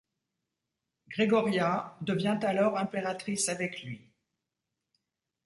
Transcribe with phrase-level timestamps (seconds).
[1.09, 4.09] Gregoria devient alors impératrice avec lui.